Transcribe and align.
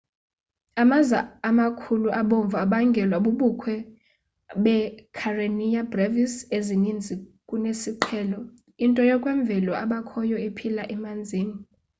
amaza 0.81 1.19
amakhulu 1.49 2.07
abomvu 2.21 2.55
abangelwa 2.63 3.17
bubukho 3.25 3.75
beekarenia 4.63 5.81
brevis 5.91 6.33
ezininzi 6.57 7.15
kunesiqhelo 7.47 8.39
into 8.83 9.01
yokwemvelo 9.09 9.71
ebakhoyo 9.83 10.37
ephila 10.47 10.83
emanzini 10.95 11.57